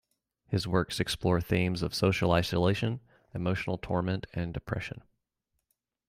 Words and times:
His 0.47 0.67
works 0.67 0.99
explore 0.99 1.39
themes 1.41 1.83
of 1.83 1.93
social 1.93 2.31
isolation, 2.31 3.01
emotional 3.35 3.77
torment 3.77 4.25
and 4.33 4.51
depression. 4.51 5.03